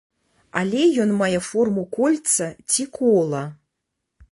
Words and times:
Але 0.61 0.79
ён 1.03 1.11
мае 1.19 1.39
форму 1.49 1.85
кольца, 1.99 2.49
ці 2.71 2.83
кола. 2.99 3.45